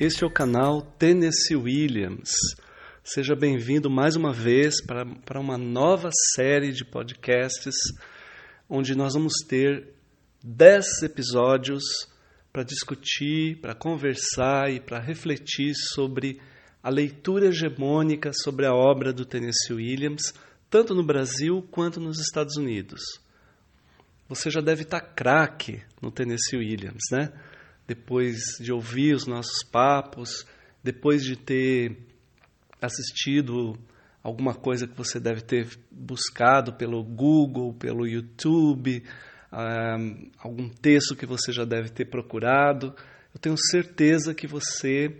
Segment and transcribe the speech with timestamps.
[0.00, 2.30] Este é o canal Tennessee Williams.
[3.04, 7.74] Seja bem-vindo mais uma vez para, para uma nova série de podcasts,
[8.66, 9.92] onde nós vamos ter
[10.42, 11.82] dez episódios
[12.50, 16.40] para discutir, para conversar e para refletir sobre
[16.82, 20.32] a leitura hegemônica sobre a obra do Tennessee Williams,
[20.70, 23.02] tanto no Brasil quanto nos Estados Unidos.
[24.30, 27.30] Você já deve estar craque no Tennessee Williams, né?
[27.90, 30.46] Depois de ouvir os nossos papos,
[30.80, 31.98] depois de ter
[32.80, 33.76] assistido
[34.22, 39.02] alguma coisa que você deve ter buscado pelo Google, pelo YouTube,
[39.52, 42.94] um, algum texto que você já deve ter procurado.
[43.34, 45.16] Eu tenho certeza que você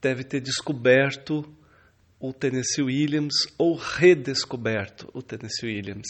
[0.00, 1.44] deve ter descoberto
[2.20, 6.06] o Tennessee Williams ou redescoberto o Tennessee Williams.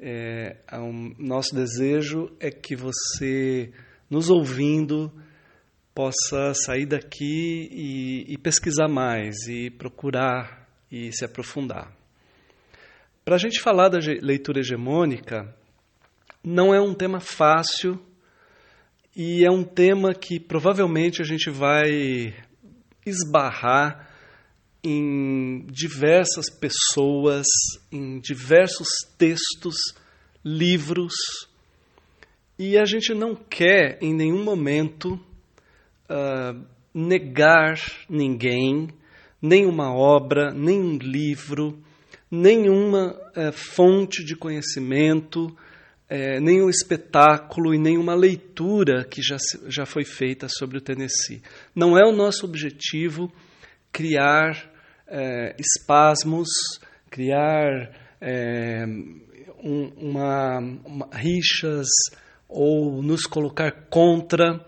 [0.00, 3.72] É, um, nosso desejo é que você,
[4.12, 5.10] nos ouvindo,
[5.94, 11.90] possa sair daqui e, e pesquisar mais, e procurar e se aprofundar.
[13.24, 15.56] Para a gente falar da leitura hegemônica,
[16.44, 17.98] não é um tema fácil
[19.16, 22.34] e é um tema que provavelmente a gente vai
[23.06, 24.10] esbarrar
[24.84, 27.46] em diversas pessoas,
[27.90, 29.74] em diversos textos,
[30.44, 31.14] livros,
[32.62, 35.14] e a gente não quer em nenhum momento
[36.08, 37.74] uh, negar
[38.08, 38.88] ninguém,
[39.40, 41.82] nenhuma obra, nenhum livro,
[42.30, 45.48] nenhuma uh, fonte de conhecimento,
[46.08, 51.42] é, nenhum espetáculo e nenhuma leitura que já, já foi feita sobre o Tennessee.
[51.74, 53.32] Não é o nosso objetivo
[53.90, 54.70] criar
[55.08, 56.48] é, espasmos,
[57.10, 57.90] criar
[59.64, 61.88] um, uma, uma, rixas
[62.52, 64.64] ou nos colocar contra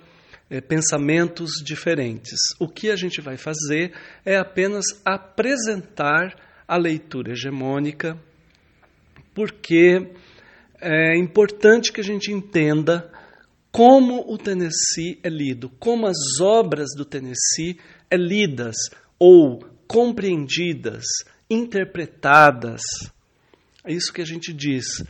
[0.51, 2.39] é, pensamentos diferentes.
[2.59, 3.93] O que a gente vai fazer
[4.25, 6.37] é apenas apresentar
[6.67, 8.19] a leitura hegemônica,
[9.35, 10.11] porque
[10.81, 13.11] é importante que a gente entenda
[13.71, 17.79] como o Tennessee é lido, como as obras do Tennessee
[18.11, 18.77] é lidas
[19.19, 21.05] ou compreendidas,
[21.51, 22.83] interpretadas.
[23.85, 25.03] É isso que a gente diz.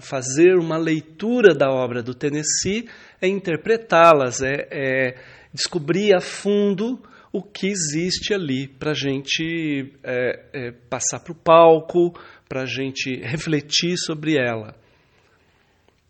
[0.00, 2.88] Fazer uma leitura da obra do Tennessee
[3.20, 5.14] é interpretá-las, é, é,
[5.52, 7.02] descobrir a fundo
[7.32, 12.18] o que existe ali para a gente é, é, passar para o palco,
[12.48, 14.74] para a gente refletir sobre ela.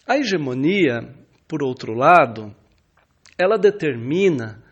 [0.06, 1.00] A hegemonia,
[1.46, 2.54] por outro lado,
[3.36, 4.62] ela determina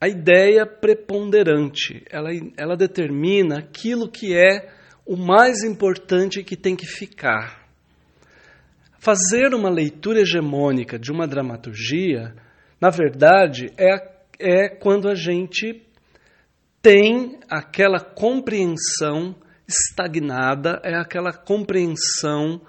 [0.00, 4.70] a ideia preponderante, ela, ela determina aquilo que é
[5.04, 7.67] o mais importante que tem que ficar.
[8.98, 12.34] Fazer uma leitura hegemônica de uma dramaturgia,
[12.80, 15.82] na verdade, é, é quando a gente
[16.82, 19.36] tem aquela compreensão
[19.66, 22.60] estagnada, é aquela compreensão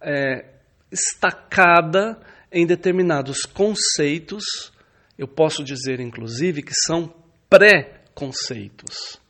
[0.00, 0.52] é,
[0.90, 2.18] estacada
[2.52, 4.44] em determinados conceitos,
[5.18, 7.12] eu posso dizer inclusive que são
[7.48, 9.20] pré-conceitos.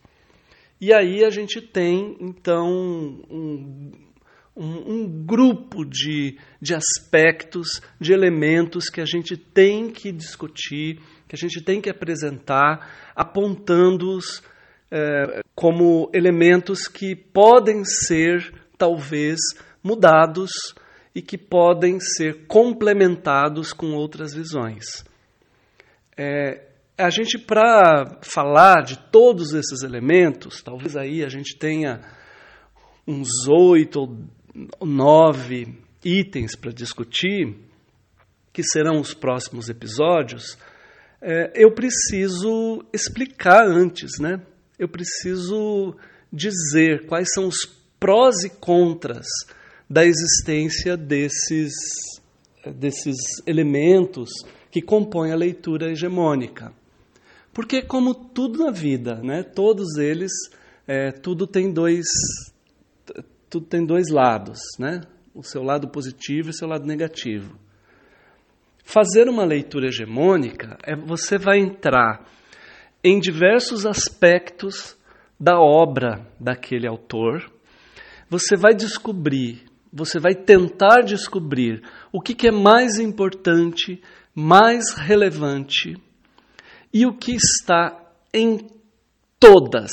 [0.79, 2.67] E aí a gente tem então
[3.29, 3.91] um,
[4.55, 11.35] um, um, grupo de, de aspectos, de elementos que a gente tem que discutir, que
[11.35, 14.43] a gente tem que apresentar, apontando-os
[14.91, 19.39] é, como elementos que podem ser, talvez,
[19.83, 20.51] mudados
[21.15, 25.03] e que podem ser complementados com outras visões.
[26.15, 32.01] É, a gente, para falar de todos esses elementos, talvez aí a gente tenha
[33.07, 34.17] uns oito ou
[34.81, 37.55] nove itens para discutir,
[38.51, 40.57] que serão os próximos episódios,
[41.21, 44.41] é, eu preciso explicar antes, né?
[44.77, 45.95] Eu preciso
[46.31, 47.57] dizer quais são os
[47.99, 49.25] prós e contras
[49.89, 51.71] da existência desses,
[52.75, 53.15] desses
[53.45, 54.29] elementos
[54.69, 56.73] que compõem a leitura hegemônica.
[57.53, 60.31] Porque, como tudo na vida, né, todos eles,
[60.87, 62.05] é, tudo tem dois,
[63.53, 65.01] tudo tem dois lados, né?
[65.31, 67.55] o seu lado positivo e o seu lado negativo.
[68.83, 72.27] Fazer uma leitura hegemônica é você vai entrar
[73.03, 74.97] em diversos aspectos
[75.39, 77.47] da obra daquele autor,
[78.27, 84.01] você vai descobrir você vai tentar descobrir o que, que é mais importante,
[84.33, 85.95] mais relevante
[86.91, 87.95] e o que está
[88.33, 88.71] em
[89.39, 89.91] todas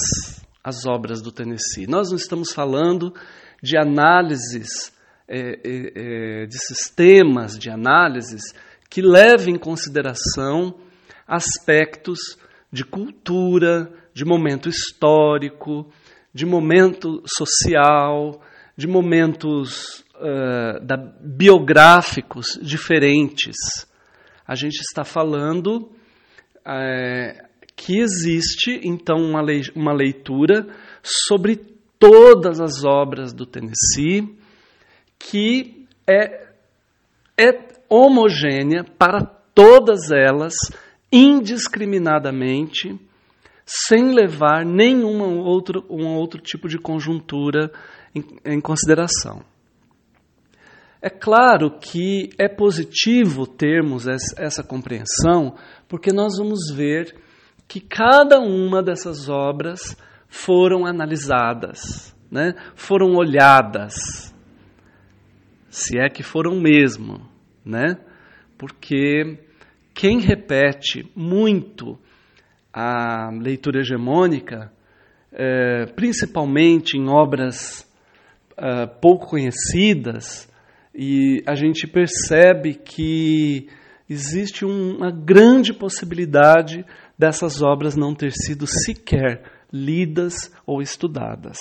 [0.64, 1.86] as obras do Tennessee.
[1.86, 3.12] Nós não estamos falando
[3.62, 4.92] de análises,
[5.28, 8.42] é, é, é, de sistemas de análises
[8.88, 10.74] que levem em consideração
[11.26, 12.36] aspectos
[12.72, 15.90] de cultura, de momento histórico,
[16.34, 18.40] de momento social,
[18.76, 23.56] de momentos uh, da, biográficos diferentes.
[24.46, 25.90] A gente está falando
[26.66, 30.66] uh, que existe, então, uma, lei, uma leitura
[31.02, 31.60] sobre
[32.00, 34.37] todas as obras do Tennessee,
[35.19, 36.49] que é,
[37.38, 39.20] é homogênea para
[39.55, 40.55] todas elas,
[41.12, 42.99] indiscriminadamente,
[43.67, 47.70] sem levar nenhum outro, um outro tipo de conjuntura
[48.14, 49.44] em, em consideração.
[51.02, 55.55] É claro que é positivo termos essa compreensão,
[55.88, 57.14] porque nós vamos ver
[57.69, 59.97] que cada uma dessas obras
[60.30, 62.54] foram analisadas, né?
[62.76, 64.32] foram olhadas,
[65.68, 67.28] se é que foram mesmo,
[67.64, 67.98] né?
[68.56, 69.38] Porque
[69.92, 71.98] quem repete muito
[72.72, 74.72] a leitura hegemônica,
[75.32, 77.88] é, principalmente em obras
[78.56, 80.48] é, pouco conhecidas,
[80.94, 83.68] e a gente percebe que
[84.08, 86.84] existe uma grande possibilidade
[87.18, 91.58] dessas obras não ter sido sequer lidas ou estudadas.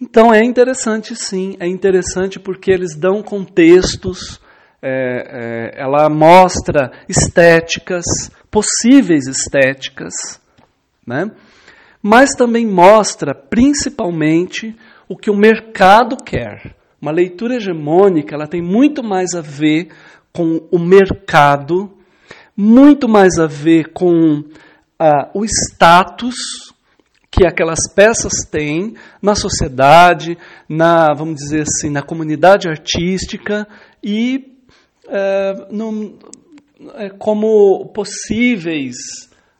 [0.00, 4.40] Então é interessante, sim, é interessante porque eles dão contextos,
[4.82, 8.04] é, é, ela mostra estéticas,
[8.50, 10.12] possíveis estéticas,
[11.06, 11.30] né?
[12.02, 14.76] mas também mostra principalmente
[15.08, 16.76] o que o mercado quer.
[17.00, 19.88] Uma leitura hegemônica ela tem muito mais a ver
[20.32, 21.90] com o mercado,
[22.56, 24.44] muito mais a ver com
[24.98, 26.36] ah, o status
[27.30, 30.38] que aquelas peças têm na sociedade,
[30.68, 33.68] na, vamos dizer assim, na comunidade artística
[34.02, 34.56] e
[35.08, 35.52] é,
[36.94, 38.96] é, como possíveis,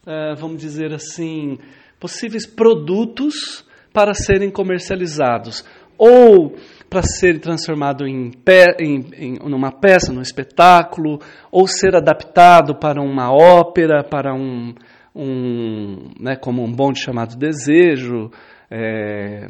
[0.06, 1.58] é, vamos dizer assim,
[2.00, 5.64] possíveis produtos para serem comercializados
[5.98, 6.56] ou
[6.88, 13.02] para ser transformado em, pe em, em uma peça, num espetáculo, ou ser adaptado para
[13.02, 14.74] uma ópera, para um,
[15.16, 18.30] um, né, como um bonde chamado Desejo,
[18.70, 19.46] é,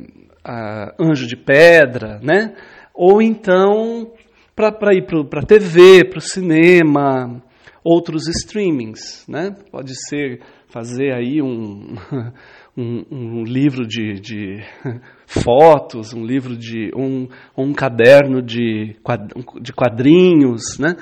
[1.01, 2.55] Anjo de Pedra, né?
[2.95, 4.13] ou então
[4.55, 7.43] para ir para a TV, para o cinema,
[7.85, 9.27] outros streamings.
[9.29, 9.55] Né?
[9.71, 11.97] Pode ser fazer aí um,
[12.77, 14.65] um, um livro de, de,
[15.27, 18.97] fotos, um livro de um, um caderno de,
[19.61, 20.79] de quadrinhos.
[20.79, 20.97] Né?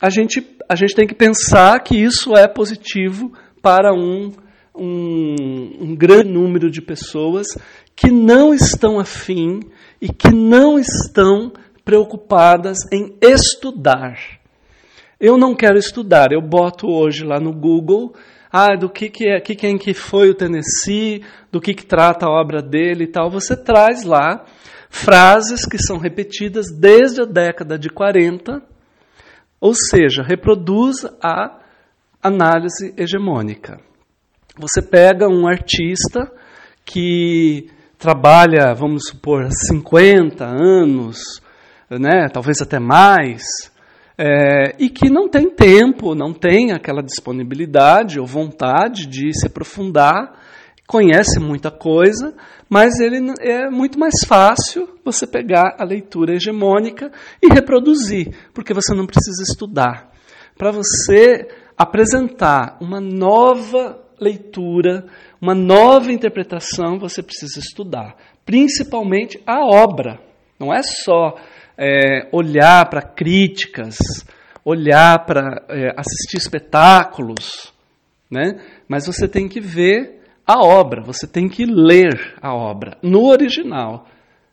[0.00, 3.32] A, gente, a gente tem que pensar que isso é positivo
[3.66, 4.32] para um,
[4.72, 7.48] um, um grande número de pessoas
[7.96, 9.58] que não estão afim
[10.00, 11.52] e que não estão
[11.84, 14.20] preocupadas em estudar.
[15.18, 18.14] Eu não quero estudar, eu boto hoje lá no Google
[18.52, 22.26] ah, do que, que é, que quem que foi o Tennessee, do que, que trata
[22.26, 23.28] a obra dele e tal.
[23.32, 24.44] Você traz lá
[24.88, 28.62] frases que são repetidas desde a década de 40,
[29.60, 31.65] ou seja, reproduz a
[32.26, 33.78] análise hegemônica.
[34.58, 36.30] Você pega um artista
[36.84, 37.68] que
[37.98, 41.40] trabalha, vamos supor, 50 anos,
[41.90, 43.42] né, talvez até mais,
[44.18, 50.32] é, e que não tem tempo, não tem aquela disponibilidade ou vontade de se aprofundar,
[50.86, 52.34] conhece muita coisa,
[52.68, 57.10] mas ele é muito mais fácil você pegar a leitura hegemônica
[57.42, 60.10] e reproduzir, porque você não precisa estudar.
[60.56, 65.06] Para você apresentar uma nova leitura,
[65.40, 70.18] uma nova interpretação, você precisa estudar, principalmente a obra.
[70.58, 71.36] Não é só
[71.76, 73.96] é, olhar para críticas,
[74.64, 77.72] olhar para é, assistir espetáculos,
[78.30, 78.60] né?
[78.88, 84.06] mas você tem que ver a obra, você tem que ler a obra no original,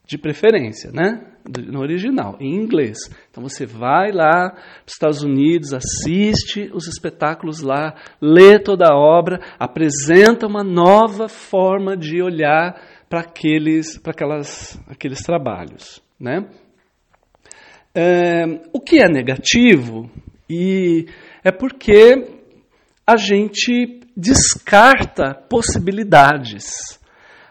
[0.06, 1.33] de preferência, né?
[1.46, 2.98] No original, em inglês.
[3.30, 8.98] Então você vai lá para os Estados Unidos, assiste os espetáculos lá, lê toda a
[8.98, 16.02] obra, apresenta uma nova forma de olhar para aqueles, para aquelas, aqueles trabalhos.
[16.20, 16.48] Né?
[17.94, 20.10] É, o que é negativo
[20.50, 21.06] e
[21.44, 22.42] é porque
[23.06, 27.00] a gente descarta possibilidades,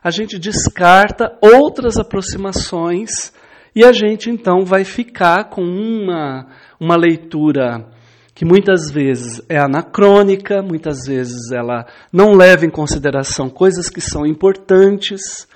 [0.03, 3.33] a gente descarta outras aproximações
[3.75, 6.47] e a gente então vai ficar com uma,
[6.79, 7.87] uma leitura
[8.35, 14.26] que muitas vezes é anacrônica, muitas vezes ela não leva em consideração coisas que são
[14.26, 15.47] importantes,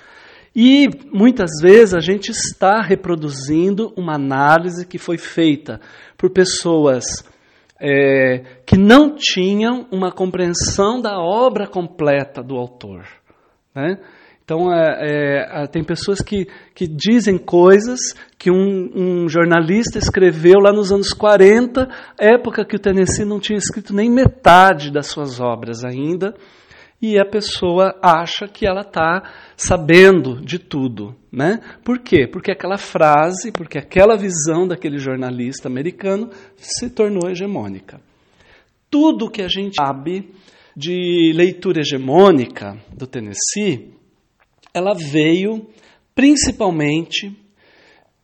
[0.55, 5.79] e muitas vezes a gente está reproduzindo uma análise que foi feita
[6.17, 7.03] por pessoas
[7.79, 13.05] é, que não tinham uma compreensão da obra completa do autor.
[13.75, 13.99] Né?
[14.47, 17.99] Então, é, é, tem pessoas que, que dizem coisas
[18.39, 21.85] que um, um, jornalista escreveu lá nos anos 40,
[22.17, 26.33] época que o Tennessee não tinha escrito nem metade das suas obras ainda,
[27.01, 29.21] e a pessoa acha que ela está
[29.57, 31.13] sabendo de tudo.
[31.29, 31.59] Né?
[31.83, 32.25] Por quê?
[32.25, 37.99] Porque aquela frase, porque aquela visão daquele jornalista americano se tornou hegemônica.
[38.89, 40.31] Tudo que a gente sabe
[40.73, 43.97] de leitura hegemônica do Tennessee
[44.77, 45.67] ela veio
[46.15, 47.35] principalmente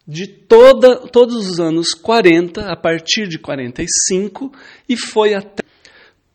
[0.07, 4.51] de toda, todos os anos 40, a partir de 45,
[4.87, 5.63] e foi até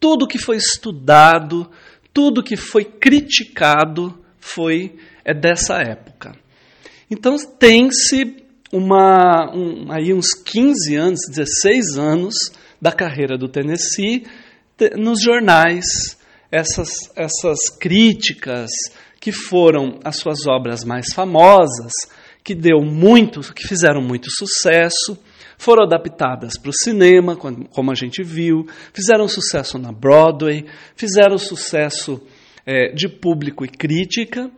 [0.00, 1.70] tudo que foi estudado,
[2.12, 6.32] tudo que foi criticado foi é dessa época.
[7.10, 8.36] Então tem-se
[8.72, 12.34] uma um, aí uns 15 anos, 16 anos
[12.80, 14.26] da carreira do Tennessee
[14.96, 16.17] nos jornais
[16.50, 18.70] essas essas críticas,
[19.20, 21.92] que foram as suas obras mais famosas,
[22.42, 25.18] que deu muito, que fizeram muito sucesso,
[25.58, 30.64] foram adaptadas para o cinema, como a gente viu, fizeram sucesso na Broadway,
[30.94, 32.22] fizeram sucesso
[32.64, 34.50] é, de público e crítica.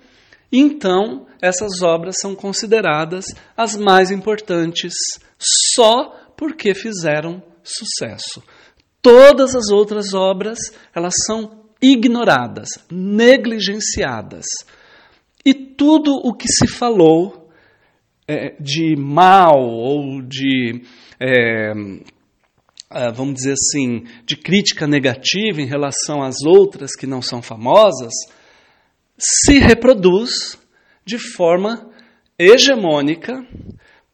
[0.53, 3.25] Então, essas obras são consideradas
[3.57, 4.93] as mais importantes
[5.39, 8.43] só porque fizeram sucesso.
[9.01, 10.59] Todas as outras obras,
[10.95, 14.47] elas são ignoradas, negligenciadas.
[15.45, 17.51] E tudo o que se falou
[18.29, 20.83] é, de mal ou de,
[21.19, 21.73] é,
[22.93, 28.13] é, vamos dizer assim, de crítica negativa em relação às outras que não são famosas,
[29.19, 30.59] se reproduz
[31.05, 31.91] de forma
[32.39, 33.45] hegemônica.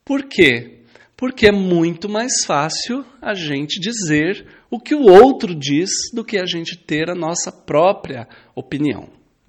[0.05, 0.81] Por quê?
[1.17, 6.39] Porque é muito mais fácil a gente dizer o que o outro diz do que
[6.39, 9.09] a gente ter a nossa própria opinião.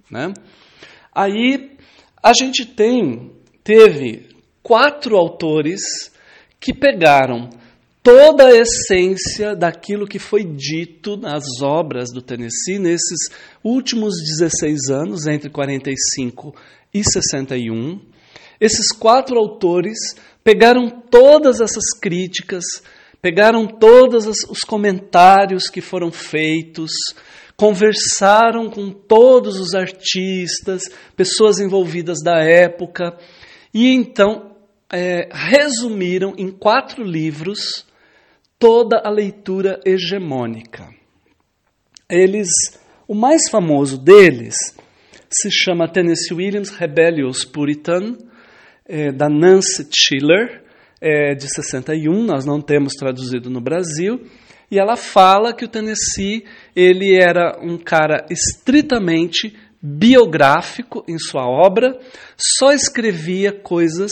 [0.09, 0.33] Né?
[1.13, 1.77] Aí
[2.21, 3.31] a gente tem,
[3.63, 4.29] teve
[4.61, 5.81] quatro autores
[6.59, 7.49] que pegaram
[8.03, 13.29] toda a essência daquilo que foi dito nas obras do Tennessee nesses
[13.63, 16.55] últimos 16 anos, entre 45
[16.93, 17.99] e 61.
[18.61, 19.97] Esses quatro autores
[20.43, 22.63] pegaram todas essas críticas
[23.27, 26.91] pegaram todos os comentários que foram feitos,
[27.57, 33.17] conversaram com todos os artistas, pessoas envolvidas da época,
[33.73, 34.55] e então
[34.89, 37.85] é, resumiram em quatro livros
[38.57, 40.87] toda a leitura hegemônica.
[42.09, 42.47] Eles,
[43.05, 44.55] o mais famoso deles
[45.29, 48.17] se chama Tennessee Williams Rebellious Puritan,
[48.85, 50.63] é, da Nancy Schiller,
[51.01, 54.21] é de 61, nós não temos traduzido no Brasil,
[54.69, 56.43] e ela fala que o Tennessee
[56.75, 61.97] ele era um cara estritamente biográfico em sua obra,
[62.35, 64.11] só escrevia coisas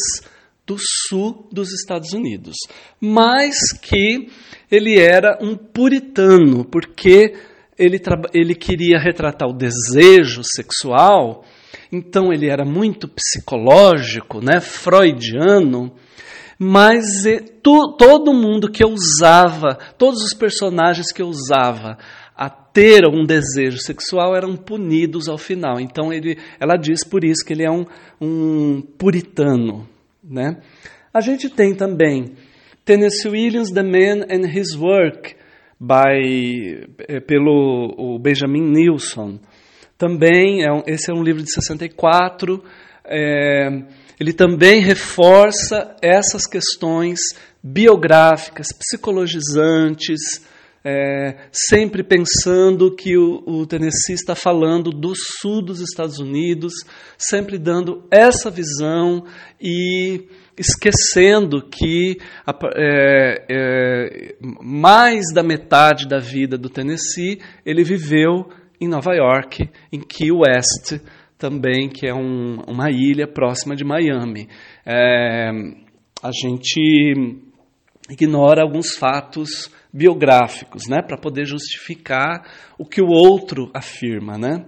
[0.66, 2.56] do sul dos Estados Unidos,
[3.00, 4.30] mas que
[4.72, 7.34] ele era um puritano, porque
[7.78, 8.02] ele,
[8.34, 11.44] ele queria retratar o desejo sexual,
[11.92, 15.94] então ele era muito psicológico, né, freudiano,
[16.58, 17.04] mas
[17.62, 21.98] todo mundo que usava, todos os personagens que usava
[22.36, 25.80] a ter um desejo sexual eram punidos ao final.
[25.80, 27.86] Então ele, ela diz por isso que ele é um,
[28.20, 29.88] um puritano.
[30.24, 30.58] Né?
[31.14, 32.34] A gente tem também
[32.84, 35.36] Tennessee Williams, The Man and His Work,
[35.80, 39.40] by, eh, pelo Benjamin Nilsson.
[39.98, 42.64] Também, é um, esse é um livro de 64.
[43.08, 43.70] É,
[44.20, 47.20] ele também reforça essas questões
[47.62, 50.44] biográficas, psicologizantes,
[50.88, 56.74] é, sempre pensando que o, o Tennessee está falando do sul dos Estados Unidos,
[57.18, 59.26] sempre dando essa visão
[59.60, 62.20] e esquecendo que
[62.76, 68.48] é, é, mais da metade da vida do Tennessee ele viveu
[68.80, 71.02] em Nova York, em Key West,
[71.38, 74.48] também, que é um, uma ilha próxima de Miami.
[74.86, 75.50] É,
[76.24, 77.14] a gente
[78.10, 82.44] ignora alguns fatos biográficos, né, para poder justificar
[82.78, 84.66] o que o outro afirma, né?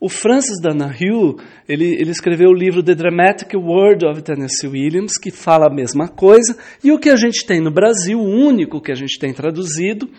[0.00, 1.36] O Francis Donahue,
[1.68, 6.08] ele, ele escreveu o livro The Dramatic World of Tennessee Williams, que fala a mesma
[6.08, 9.32] coisa, e o que a gente tem no Brasil, o único que a gente tem
[9.32, 10.10] traduzido,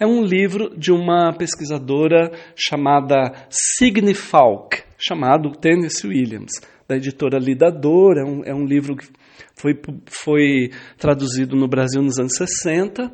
[0.00, 6.52] é um livro de uma pesquisadora chamada Signe Falk, chamado Tennessee Williams,
[6.88, 8.16] da editora Lidador.
[8.18, 9.06] É um, é um livro que
[9.54, 13.10] foi, foi traduzido no Brasil nos anos 60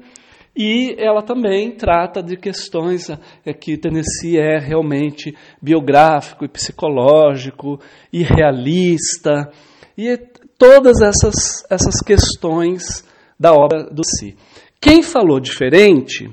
[0.54, 7.80] E ela também trata de questões é, que Tennessee é realmente biográfico e psicológico
[8.12, 9.50] e realista,
[9.96, 10.14] e
[10.58, 13.02] todas essas, essas questões
[13.40, 14.36] da obra do Si.
[14.78, 16.28] Quem falou diferente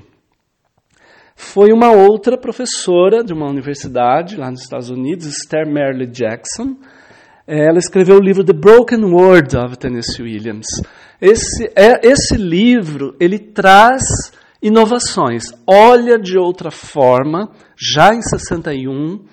[1.40, 6.76] foi uma outra professora de uma universidade lá nos Estados Unidos, Esther Merle Jackson.
[7.46, 10.66] Ela escreveu o livro The Broken Word of Tennessee Williams.
[11.20, 14.02] Esse, é, esse livro ele traz
[14.62, 15.44] inovações.
[15.66, 19.24] Olha de outra forma, já em 61,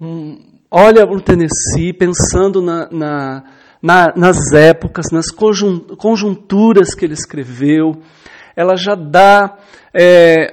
[0.00, 0.38] um,
[0.70, 3.44] olha o Tennessee pensando na, na,
[3.82, 5.26] na, nas épocas, nas
[5.98, 8.00] conjunturas que ele escreveu.
[8.56, 9.58] Ela já dá,
[9.94, 10.50] é,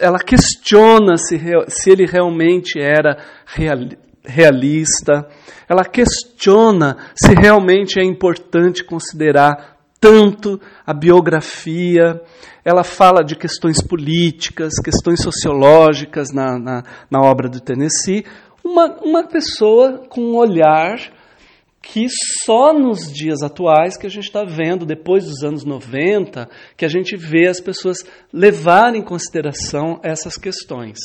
[0.00, 3.78] ela questiona se, se ele realmente era real,
[4.24, 5.26] realista.
[5.68, 12.20] Ela questiona se realmente é importante considerar tanto a biografia,
[12.64, 18.24] ela fala de questões políticas, questões sociológicas na, na, na obra do Tennessee.
[18.62, 20.98] Uma, uma pessoa com um olhar
[21.80, 22.06] que
[22.44, 26.88] só nos dias atuais que a gente está vendo, depois dos anos 90, que a
[26.88, 27.98] gente vê as pessoas
[28.32, 30.98] levarem em consideração essas questões.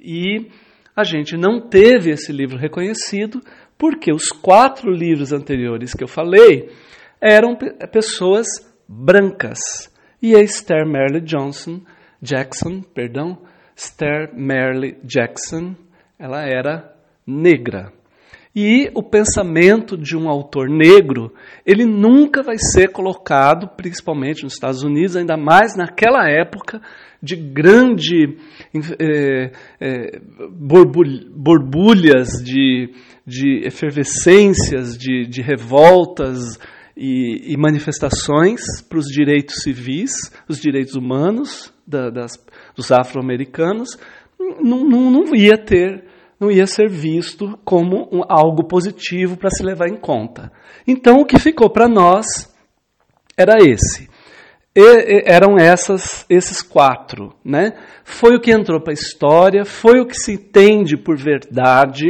[0.00, 0.50] E
[0.94, 3.40] a gente não teve esse livro reconhecido
[3.76, 6.70] porque os quatro livros anteriores que eu falei
[7.20, 7.56] eram
[7.92, 8.46] pessoas
[8.88, 9.58] brancas.
[10.22, 11.82] E a Esther Merle Johnson,
[12.22, 13.38] Jackson, perdão,
[13.76, 15.76] Esther Merle Jackson,
[16.18, 16.96] ela era
[17.26, 17.92] negra.
[18.58, 21.30] E o pensamento de um autor negro,
[21.66, 26.80] ele nunca vai ser colocado, principalmente nos Estados Unidos, ainda mais naquela época
[27.22, 28.38] de grande
[28.98, 32.94] é, é, borbulhas, de,
[33.26, 36.58] de efervescências, de, de revoltas
[36.96, 40.12] e, e manifestações para os direitos civis,
[40.48, 42.42] os direitos humanos da, das,
[42.74, 43.98] dos afro-americanos,
[44.38, 49.62] não, não, não ia ter não ia ser visto como um, algo positivo para se
[49.62, 50.52] levar em conta.
[50.86, 52.26] Então, o que ficou para nós
[53.36, 54.08] era esse.
[54.74, 57.34] E, eram essas, esses quatro.
[57.44, 57.72] Né?
[58.04, 62.06] Foi o que entrou para a história, foi o que se entende por verdade,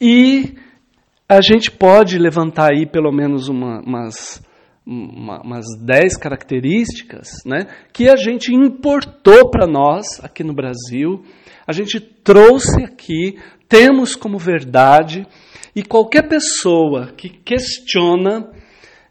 [0.00, 0.54] e
[1.28, 4.42] a gente pode levantar aí pelo menos uma, umas,
[4.86, 11.22] uma, umas dez características né, que a gente importou para nós aqui no Brasil
[11.68, 15.26] a gente trouxe aqui, temos como verdade,
[15.76, 18.50] e qualquer pessoa que questiona,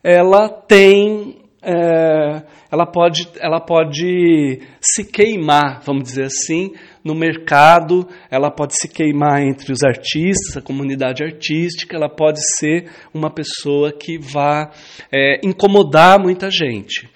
[0.04, 2.42] ela tem, é,
[2.72, 9.40] ela, pode, ela pode se queimar, vamos dizer assim, no mercado, ela pode se queimar
[9.44, 14.72] entre os artistas, a comunidade artística, ela pode ser uma pessoa que vá
[15.14, 17.08] é, incomodar muita gente.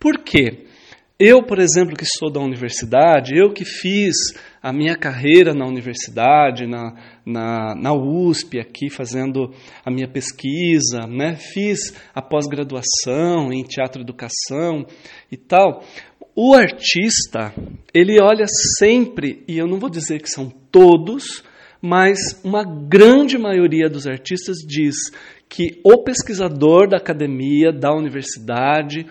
[0.00, 0.65] Por quê?
[1.18, 4.14] Eu, por exemplo, que sou da universidade, eu que fiz
[4.62, 9.50] a minha carreira na universidade, na, na, na USP, aqui fazendo
[9.82, 11.36] a minha pesquisa, né?
[11.36, 14.84] fiz a pós-graduação em teatro educação
[15.32, 15.82] e tal.
[16.34, 17.54] O artista,
[17.94, 18.44] ele olha
[18.78, 21.42] sempre, e eu não vou dizer que são todos,
[21.80, 24.96] mas uma grande maioria dos artistas diz
[25.48, 29.06] que o pesquisador da academia, da universidade,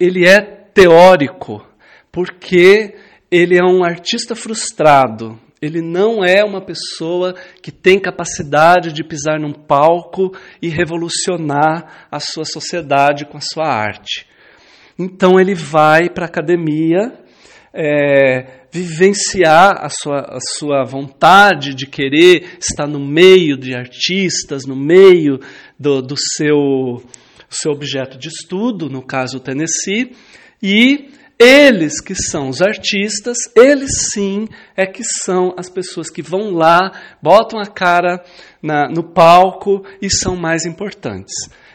[0.00, 1.66] ele é teórico,
[2.12, 2.94] porque
[3.30, 5.40] ele é um artista frustrado.
[5.60, 12.20] Ele não é uma pessoa que tem capacidade de pisar num palco e revolucionar a
[12.20, 14.26] sua sociedade com a sua arte.
[14.98, 17.10] Então ele vai para a academia
[17.72, 24.76] é, vivenciar a sua, a sua vontade de querer estar no meio de artistas, no
[24.76, 25.40] meio
[25.80, 27.02] do, do seu,
[27.48, 30.12] seu objeto de estudo, no caso o Tennessee,
[30.62, 36.52] e eles que são os artistas, eles sim é que são as pessoas que vão
[36.52, 36.90] lá,
[37.22, 38.24] botam a cara
[38.62, 41.34] na, no palco e são mais importantes.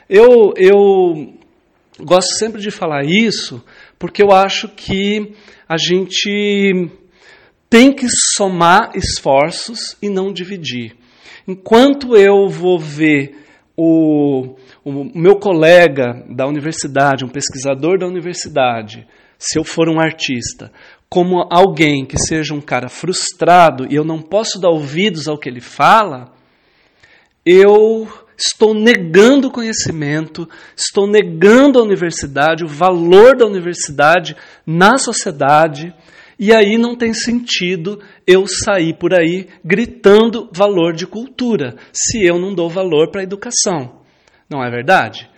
[0.09, 1.33] Eu, eu
[1.99, 3.63] gosto sempre de falar isso
[3.99, 5.35] porque eu acho que
[5.69, 6.89] a gente
[7.69, 10.95] tem que somar esforços e não dividir.
[11.47, 13.45] Enquanto eu vou ver
[13.77, 20.71] o, o meu colega da universidade, um pesquisador da universidade, se eu for um artista,
[21.09, 25.49] como alguém que seja um cara frustrado e eu não posso dar ouvidos ao que
[25.49, 26.33] ele fala,
[27.45, 35.93] eu estou negando o conhecimento, estou negando a universidade, o valor da universidade na sociedade,
[36.39, 42.39] e aí não tem sentido eu sair por aí gritando valor de cultura, se eu
[42.39, 44.00] não dou valor para a educação.
[44.51, 45.29] Não é verdade?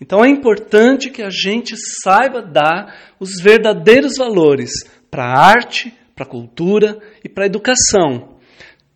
[0.00, 4.70] Então é importante que a gente saiba dar os verdadeiros valores
[5.10, 8.38] para a arte, para a cultura e para a educação.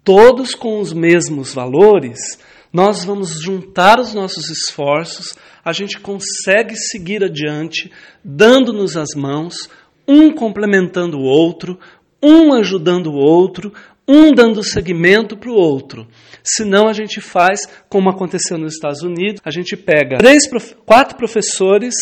[0.03, 2.19] Todos com os mesmos valores,
[2.73, 7.93] nós vamos juntar os nossos esforços, a gente consegue seguir adiante,
[8.25, 9.69] dando-nos as mãos,
[10.09, 11.79] um complementando o outro,
[12.23, 13.75] um ajudando o outro,
[14.09, 16.07] um dando seguimento para o outro.
[16.43, 20.45] Senão a gente faz, como aconteceu nos Estados Unidos, a gente pega três,
[20.85, 21.95] quatro professores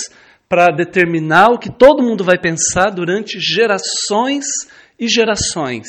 [0.48, 4.44] para determinar o que todo mundo vai pensar durante gerações
[4.98, 5.86] e gerações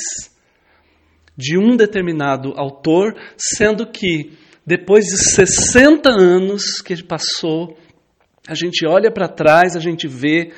[1.37, 4.31] de um determinado autor, sendo que
[4.65, 7.77] depois de 60 anos que ele passou,
[8.47, 10.51] a gente olha para trás, a gente vê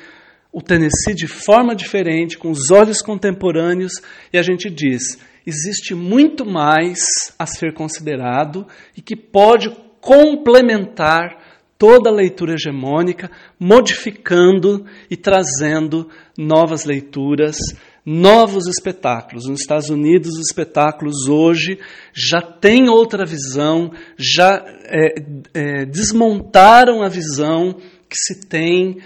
[0.52, 3.92] o Tennessee de forma diferente, com os olhos contemporâneos,
[4.32, 5.18] e a gente diz:
[5.48, 6.98] existe muito mais
[7.38, 11.38] a ser considerado e que pode complementar
[11.78, 17.56] toda a leitura hegemônica, modificando e trazendo novas leituras,
[18.04, 19.46] novos espetáculos.
[19.48, 21.78] Nos Estados Unidos, os espetáculos hoje
[22.12, 25.14] já têm outra visão, já é,
[25.54, 27.74] é, desmontaram a visão
[28.08, 28.98] que se tem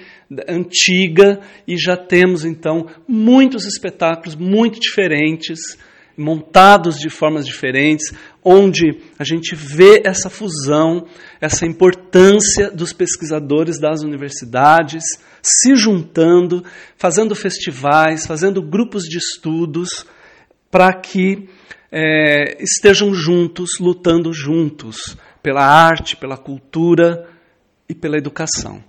[0.49, 5.77] antiga e já temos então muitos espetáculos muito diferentes
[6.17, 8.13] montados de formas diferentes,
[8.45, 11.07] onde a gente vê essa fusão,
[11.41, 15.05] essa importância dos pesquisadores das universidades
[15.43, 16.65] se juntando,
[16.97, 20.07] fazendo festivais, fazendo grupos de estudos,
[20.71, 21.49] para que
[21.91, 27.29] é, estejam juntos, lutando juntos pela arte, pela cultura
[27.89, 28.83] e pela educação.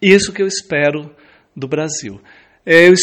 [0.00, 1.14] Isso que eu espero
[1.56, 2.20] do Brasil.
[2.64, 2.94] É, eu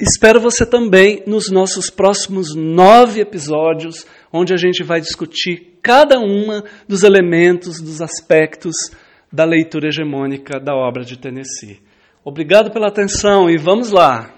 [0.00, 6.62] espero você também nos nossos próximos nove episódios, onde a gente vai discutir cada uma
[6.86, 8.74] dos elementos, dos aspectos
[9.32, 11.80] da leitura hegemônica da obra de Tennessee.
[12.22, 14.37] Obrigado pela atenção e vamos lá!